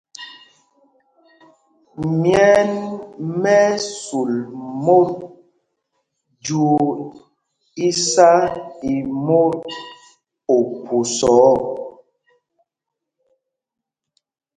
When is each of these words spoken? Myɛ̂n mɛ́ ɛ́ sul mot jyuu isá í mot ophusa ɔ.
Myɛ̂n 2.19 2.69
mɛ́ 3.41 3.59
ɛ́ 3.69 3.75
sul 4.01 4.31
mot 4.83 5.11
jyuu 6.43 6.83
isá 7.87 8.31
í 8.91 8.93
mot 9.25 9.59
ophusa 10.55 11.29
ɔ. 11.51 11.55